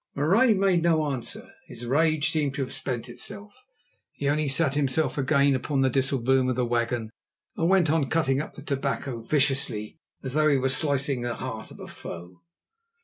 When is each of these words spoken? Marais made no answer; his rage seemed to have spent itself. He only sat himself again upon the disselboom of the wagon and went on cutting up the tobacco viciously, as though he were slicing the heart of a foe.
Marais 0.15 0.55
made 0.55 0.81
no 0.81 1.05
answer; 1.11 1.47
his 1.67 1.85
rage 1.85 2.31
seemed 2.31 2.55
to 2.55 2.63
have 2.63 2.73
spent 2.73 3.07
itself. 3.07 3.63
He 4.13 4.27
only 4.27 4.47
sat 4.47 4.73
himself 4.73 5.15
again 5.15 5.53
upon 5.53 5.81
the 5.81 5.91
disselboom 5.91 6.49
of 6.49 6.55
the 6.55 6.65
wagon 6.65 7.11
and 7.55 7.69
went 7.69 7.91
on 7.91 8.09
cutting 8.09 8.41
up 8.41 8.53
the 8.53 8.63
tobacco 8.63 9.21
viciously, 9.21 9.99
as 10.23 10.33
though 10.33 10.47
he 10.47 10.57
were 10.57 10.69
slicing 10.69 11.21
the 11.21 11.35
heart 11.35 11.69
of 11.69 11.79
a 11.79 11.87
foe. 11.87 12.41